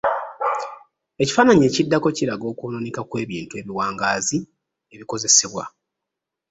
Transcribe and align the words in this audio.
Ekifaananyi 1.21 1.63
ekiddako 1.67 2.07
kiraga 2.17 2.45
okwonooneka 2.51 3.01
kw’ebintu 3.09 3.53
ebiwangaazi 3.61 4.37
ebikozesebwa. 4.93 5.63